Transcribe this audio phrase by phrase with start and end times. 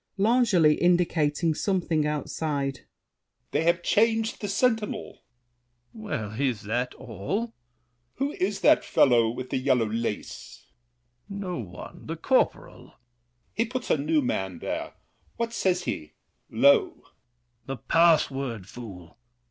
[0.17, 2.87] L'ANGELY (indicating something outside).
[3.51, 5.21] They have changed the sentinel!
[5.93, 6.01] THE KING.
[6.01, 7.37] Well, is that all?
[7.37, 7.51] L'ANGELY.
[8.15, 10.65] Who is that fellow with The yellow lace?
[11.29, 11.39] THE KING.
[11.43, 12.77] No one—the corporal!
[12.79, 12.93] L'ANGELY.
[13.53, 14.95] He puts a new man there.
[15.35, 16.13] What says he,
[16.49, 16.85] low?
[16.95, 17.11] THE KING.
[17.67, 18.67] The password!
[18.67, 19.19] Fool!